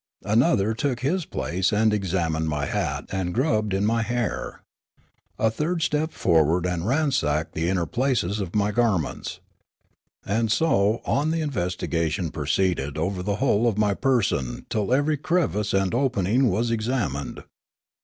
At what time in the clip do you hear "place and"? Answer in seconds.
1.27-1.93